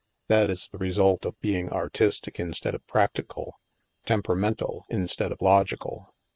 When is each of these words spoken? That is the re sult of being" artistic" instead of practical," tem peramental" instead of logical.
That 0.29 0.49
is 0.49 0.67
the 0.67 0.79
re 0.79 0.91
sult 0.91 1.25
of 1.27 1.39
being" 1.41 1.69
artistic" 1.71 2.39
instead 2.39 2.73
of 2.73 2.87
practical," 2.87 3.59
tem 4.07 4.23
peramental" 4.23 4.81
instead 4.99 5.31
of 5.31 5.43
logical. 5.43 6.15